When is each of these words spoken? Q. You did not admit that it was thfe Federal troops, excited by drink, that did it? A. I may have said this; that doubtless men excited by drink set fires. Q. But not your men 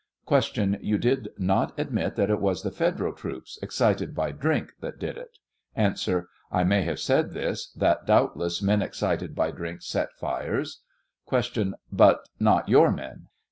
Q. 0.25 0.77
You 0.81 0.97
did 0.97 1.29
not 1.37 1.77
admit 1.79 2.15
that 2.15 2.31
it 2.31 2.39
was 2.41 2.63
thfe 2.63 2.73
Federal 2.73 3.13
troops, 3.13 3.59
excited 3.61 4.15
by 4.15 4.31
drink, 4.31 4.71
that 4.79 4.97
did 4.97 5.15
it? 5.15 5.37
A. 5.77 6.23
I 6.51 6.63
may 6.63 6.81
have 6.81 6.99
said 6.99 7.33
this; 7.33 7.71
that 7.73 8.07
doubtless 8.07 8.63
men 8.63 8.81
excited 8.81 9.35
by 9.35 9.51
drink 9.51 9.83
set 9.83 10.13
fires. 10.13 10.81
Q. 11.29 11.75
But 11.91 12.27
not 12.39 12.67
your 12.67 12.91
men 12.91 13.27